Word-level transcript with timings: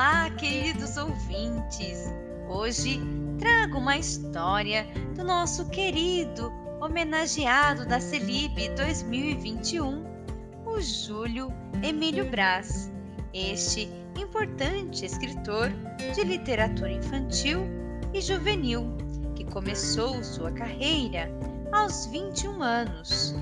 Olá, 0.00 0.30
queridos 0.30 0.96
ouvintes! 0.96 2.10
Hoje 2.48 2.98
trago 3.38 3.76
uma 3.76 3.98
história 3.98 4.86
do 5.14 5.22
nosso 5.22 5.68
querido 5.68 6.50
homenageado 6.80 7.84
da 7.84 8.00
Celib 8.00 8.66
2021, 8.76 10.02
o 10.64 10.80
Júlio 10.80 11.52
Emílio 11.82 12.30
Braz. 12.30 12.90
Este 13.34 13.90
importante 14.18 15.04
escritor 15.04 15.68
de 16.14 16.24
literatura 16.24 16.92
infantil 16.92 17.60
e 18.14 18.22
juvenil 18.22 18.96
que 19.34 19.44
começou 19.44 20.24
sua 20.24 20.50
carreira 20.50 21.30
aos 21.72 22.06
21 22.06 22.62
anos. 22.62 23.34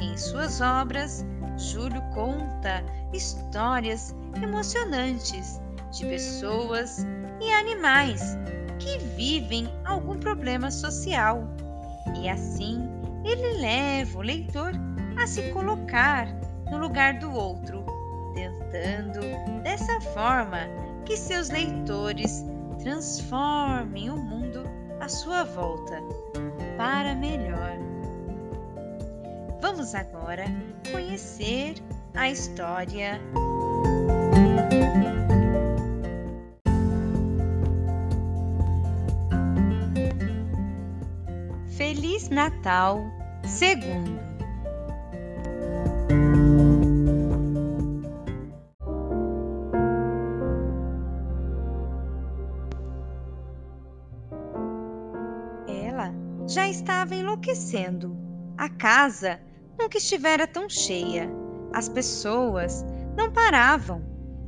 Em 0.00 0.16
suas 0.16 0.60
obras, 0.60 1.26
Júlio 1.58 2.00
conta 2.14 2.84
histórias 3.12 4.14
emocionantes 4.40 5.63
de 5.94 6.06
pessoas 6.06 7.06
e 7.40 7.52
animais 7.52 8.36
que 8.78 8.98
vivem 9.16 9.72
algum 9.84 10.18
problema 10.18 10.70
social. 10.70 11.44
E 12.20 12.28
assim 12.28 12.88
ele 13.24 13.60
leva 13.60 14.18
o 14.18 14.22
leitor 14.22 14.72
a 15.16 15.26
se 15.26 15.50
colocar 15.52 16.26
no 16.70 16.78
lugar 16.78 17.18
do 17.18 17.32
outro, 17.32 17.84
tentando 18.34 19.20
dessa 19.62 20.00
forma 20.00 20.58
que 21.04 21.16
seus 21.16 21.48
leitores 21.48 22.44
transformem 22.82 24.10
o 24.10 24.16
mundo 24.16 24.64
à 25.00 25.08
sua 25.08 25.44
volta 25.44 26.02
para 26.76 27.14
melhor. 27.14 27.78
Vamos 29.60 29.94
agora 29.94 30.44
conhecer 30.90 31.76
a 32.14 32.30
história. 32.30 33.20
Feliz 42.14 42.28
Natal 42.28 43.00
segundo. 43.44 44.20
Ela 55.66 56.14
já 56.46 56.68
estava 56.68 57.16
enlouquecendo. 57.16 58.16
A 58.56 58.68
casa 58.68 59.40
nunca 59.76 59.98
estivera 59.98 60.46
tão 60.46 60.68
cheia. 60.68 61.28
As 61.72 61.88
pessoas 61.88 62.84
não 63.16 63.32
paravam, 63.32 64.04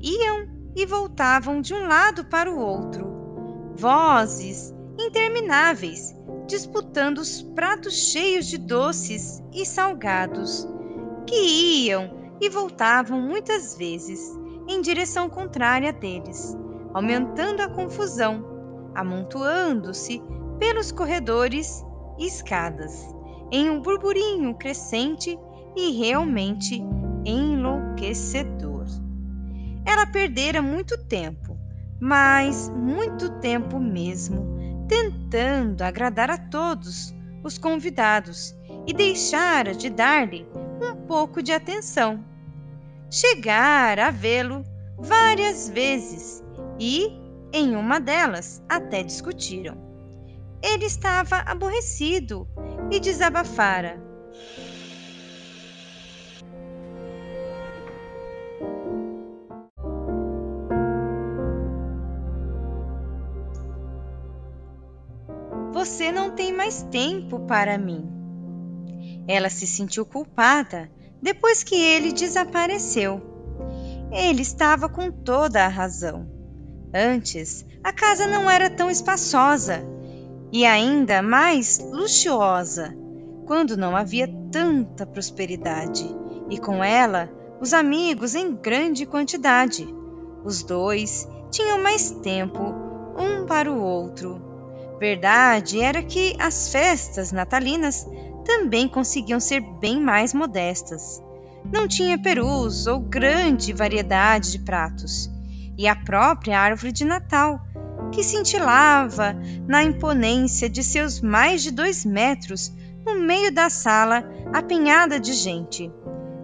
iam 0.00 0.48
e 0.74 0.86
voltavam 0.86 1.60
de 1.60 1.74
um 1.74 1.86
lado 1.86 2.24
para 2.24 2.50
o 2.50 2.58
outro. 2.58 3.74
Vozes 3.76 4.74
intermináveis 4.98 6.18
disputando 6.50 7.18
os 7.18 7.40
pratos 7.40 7.94
cheios 7.94 8.46
de 8.46 8.58
doces 8.58 9.40
e 9.52 9.64
salgados, 9.64 10.68
que 11.24 11.86
iam 11.86 12.10
e 12.40 12.48
voltavam 12.48 13.20
muitas 13.20 13.76
vezes 13.76 14.20
em 14.68 14.80
direção 14.80 15.30
contrária 15.30 15.92
deles, 15.92 16.56
aumentando 16.92 17.62
a 17.62 17.68
confusão, 17.68 18.44
amontoando-se 18.96 20.20
pelos 20.58 20.90
corredores 20.90 21.84
e 22.18 22.26
escadas, 22.26 23.08
em 23.52 23.70
um 23.70 23.80
burburinho 23.80 24.52
crescente 24.56 25.38
e 25.76 25.92
realmente 25.92 26.82
enlouquecedor. 27.24 28.86
Ela 29.86 30.06
perdera 30.06 30.60
muito 30.60 30.98
tempo, 31.06 31.56
mas 32.00 32.68
muito 32.70 33.30
tempo 33.38 33.78
mesmo 33.78 34.58
tentando 35.30 35.82
agradar 35.82 36.28
a 36.28 36.36
todos 36.36 37.14
os 37.44 37.56
convidados 37.56 38.54
e 38.86 38.92
deixara 38.92 39.72
de 39.72 39.88
dar-lhe 39.88 40.46
um 40.82 41.06
pouco 41.06 41.40
de 41.40 41.52
atenção. 41.52 42.24
Chegara 43.08 44.08
a 44.08 44.10
vê-lo 44.10 44.64
várias 44.98 45.68
vezes 45.68 46.42
e, 46.78 47.08
em 47.52 47.76
uma 47.76 48.00
delas, 48.00 48.62
até 48.68 49.02
discutiram. 49.02 49.78
Ele 50.62 50.84
estava 50.84 51.36
aborrecido 51.46 52.46
e 52.90 52.98
desabafara. 52.98 54.02
Você 65.80 66.12
não 66.12 66.32
tem 66.32 66.52
mais 66.52 66.82
tempo 66.90 67.40
para 67.46 67.78
mim. 67.78 68.06
Ela 69.26 69.48
se 69.48 69.66
sentiu 69.66 70.04
culpada 70.04 70.90
depois 71.22 71.62
que 71.62 71.74
ele 71.74 72.12
desapareceu. 72.12 73.18
Ele 74.12 74.42
estava 74.42 74.90
com 74.90 75.10
toda 75.10 75.64
a 75.64 75.68
razão. 75.68 76.28
Antes, 76.94 77.64
a 77.82 77.94
casa 77.94 78.26
não 78.26 78.50
era 78.50 78.68
tão 78.68 78.90
espaçosa 78.90 79.82
e 80.52 80.66
ainda 80.66 81.22
mais 81.22 81.78
luxuosa, 81.78 82.94
quando 83.46 83.74
não 83.74 83.96
havia 83.96 84.28
tanta 84.52 85.06
prosperidade, 85.06 86.14
e 86.50 86.58
com 86.58 86.84
ela 86.84 87.30
os 87.58 87.72
amigos 87.72 88.34
em 88.34 88.54
grande 88.54 89.06
quantidade. 89.06 89.88
Os 90.44 90.62
dois 90.62 91.26
tinham 91.50 91.82
mais 91.82 92.10
tempo 92.10 92.60
um 93.16 93.46
para 93.46 93.72
o 93.72 93.80
outro 93.80 94.49
Verdade 95.00 95.80
era 95.80 96.02
que 96.02 96.36
as 96.38 96.68
festas 96.70 97.32
natalinas 97.32 98.06
também 98.44 98.86
conseguiam 98.86 99.40
ser 99.40 99.62
bem 99.80 99.98
mais 99.98 100.34
modestas. 100.34 101.22
Não 101.72 101.88
tinha 101.88 102.18
perus 102.18 102.86
ou 102.86 103.00
grande 103.00 103.72
variedade 103.72 104.52
de 104.52 104.58
pratos, 104.58 105.30
e 105.78 105.88
a 105.88 105.96
própria 105.96 106.60
árvore 106.60 106.92
de 106.92 107.06
Natal, 107.06 107.58
que 108.12 108.22
cintilava 108.22 109.34
na 109.66 109.82
imponência 109.82 110.68
de 110.68 110.84
seus 110.84 111.22
mais 111.22 111.62
de 111.62 111.70
dois 111.70 112.04
metros 112.04 112.70
no 113.06 113.14
meio 113.18 113.50
da 113.54 113.70
sala 113.70 114.22
apinhada 114.52 115.18
de 115.18 115.32
gente, 115.32 115.90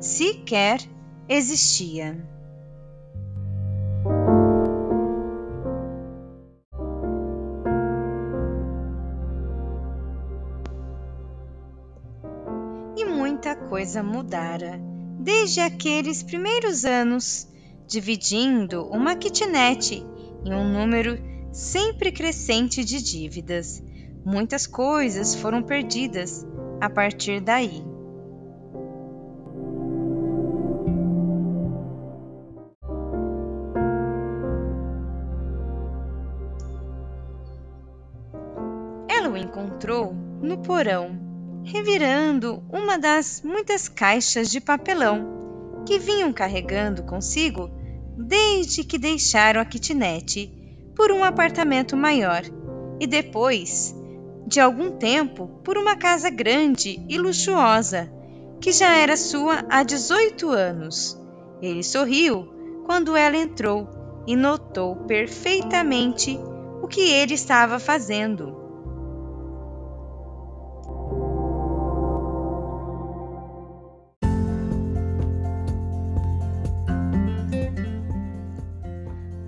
sequer 0.00 0.80
existia. 1.28 2.16
Muita 13.46 13.54
coisa 13.68 14.02
mudara 14.02 14.80
desde 15.20 15.60
aqueles 15.60 16.20
primeiros 16.20 16.84
anos, 16.84 17.46
dividindo 17.86 18.84
uma 18.88 19.14
kitnet 19.14 20.04
em 20.44 20.52
um 20.52 20.68
número 20.72 21.16
sempre 21.52 22.10
crescente 22.10 22.84
de 22.84 23.00
dívidas. 23.00 23.80
Muitas 24.24 24.66
coisas 24.66 25.36
foram 25.36 25.62
perdidas 25.62 26.44
a 26.80 26.90
partir 26.90 27.40
daí. 27.40 27.84
Ela 39.08 39.28
o 39.28 39.36
encontrou 39.36 40.12
no 40.42 40.58
porão 40.58 41.25
revirando 41.66 42.62
uma 42.72 42.96
das 42.96 43.42
muitas 43.42 43.88
caixas 43.88 44.50
de 44.50 44.60
papelão 44.60 45.82
que 45.84 45.98
vinham 45.98 46.32
carregando 46.32 47.02
consigo 47.02 47.68
desde 48.16 48.84
que 48.84 48.96
deixaram 48.96 49.60
a 49.60 49.64
kitnet 49.64 50.50
por 50.94 51.10
um 51.10 51.24
apartamento 51.24 51.96
maior 51.96 52.42
e 53.00 53.06
depois, 53.06 53.94
de 54.46 54.60
algum 54.60 54.92
tempo, 54.92 55.48
por 55.64 55.76
uma 55.76 55.96
casa 55.96 56.30
grande 56.30 57.04
e 57.08 57.18
luxuosa 57.18 58.10
que 58.60 58.70
já 58.70 58.96
era 58.96 59.16
sua 59.16 59.64
há 59.68 59.82
18 59.82 60.48
anos. 60.48 61.20
Ele 61.60 61.82
sorriu 61.82 62.48
quando 62.86 63.16
ela 63.16 63.36
entrou 63.36 63.88
e 64.26 64.36
notou 64.36 64.96
perfeitamente 64.96 66.38
o 66.80 66.86
que 66.86 67.00
ele 67.00 67.34
estava 67.34 67.78
fazendo. 67.80 68.55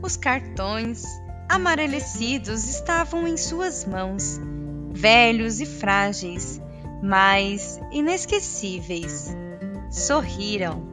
Os 0.09 0.17
cartões 0.17 1.05
amarelecidos 1.51 2.67
estavam 2.67 3.29
em 3.29 3.37
suas 3.37 3.85
mãos, 3.85 4.41
velhos 4.91 5.61
e 5.61 5.67
frágeis, 5.67 6.59
mas 7.03 7.79
inesquecíveis. 7.93 9.37
Sorriram. 9.91 10.89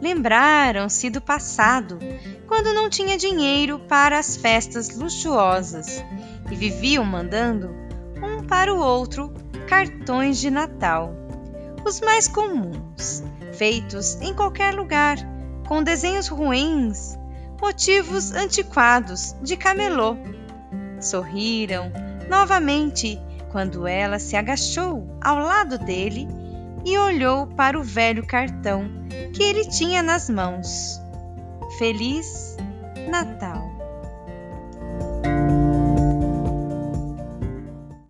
Lembraram-se 0.00 1.10
do 1.10 1.20
passado, 1.20 1.98
quando 2.46 2.72
não 2.72 2.88
tinha 2.88 3.18
dinheiro 3.18 3.78
para 3.78 4.18
as 4.18 4.38
festas 4.38 4.88
luxuosas 4.88 6.02
e 6.50 6.56
viviam 6.56 7.04
mandando 7.04 7.76
um 8.22 8.42
para 8.42 8.72
o 8.72 8.78
outro 8.78 9.34
cartões 9.68 10.38
de 10.38 10.50
Natal, 10.50 11.12
os 11.84 12.00
mais 12.00 12.26
comuns, 12.26 13.22
feitos 13.52 14.18
em 14.22 14.32
qualquer 14.32 14.74
lugar, 14.74 15.18
com 15.68 15.82
desenhos 15.82 16.28
ruins, 16.28 17.18
motivos 17.60 18.32
antiquados 18.32 19.34
de 19.42 19.56
camelô. 19.56 20.16
Sorriram 21.00 21.92
novamente 22.28 23.20
quando 23.50 23.86
ela 23.86 24.18
se 24.18 24.36
agachou 24.36 25.06
ao 25.22 25.38
lado 25.38 25.78
dele 25.78 26.28
e 26.84 26.96
olhou 26.98 27.46
para 27.46 27.78
o 27.78 27.82
velho 27.82 28.26
cartão 28.26 28.88
que 29.34 29.42
ele 29.42 29.68
tinha 29.68 30.02
nas 30.02 30.30
mãos. 30.30 31.00
Feliz 31.78 32.56
Natal! 33.08 33.75